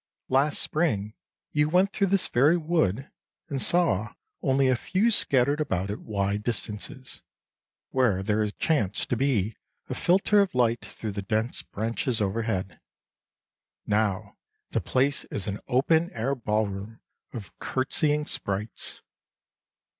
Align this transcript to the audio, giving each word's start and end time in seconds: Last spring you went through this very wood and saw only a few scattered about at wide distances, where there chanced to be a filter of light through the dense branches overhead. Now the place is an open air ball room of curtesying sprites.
Last 0.29 0.59
spring 0.63 1.13
you 1.51 1.69
went 1.69 1.93
through 1.93 2.07
this 2.07 2.27
very 2.27 2.57
wood 2.57 3.11
and 3.49 3.61
saw 3.61 4.15
only 4.41 4.67
a 4.67 4.75
few 4.75 5.11
scattered 5.11 5.61
about 5.61 5.91
at 5.91 5.99
wide 5.99 6.41
distances, 6.43 7.21
where 7.91 8.23
there 8.23 8.49
chanced 8.49 9.11
to 9.11 9.15
be 9.15 9.57
a 9.89 9.93
filter 9.93 10.39
of 10.41 10.55
light 10.55 10.81
through 10.83 11.11
the 11.11 11.21
dense 11.21 11.61
branches 11.61 12.19
overhead. 12.19 12.79
Now 13.85 14.37
the 14.71 14.81
place 14.81 15.25
is 15.25 15.45
an 15.45 15.59
open 15.67 16.09
air 16.13 16.33
ball 16.33 16.65
room 16.65 16.99
of 17.31 17.55
curtesying 17.59 18.25
sprites. 18.25 19.03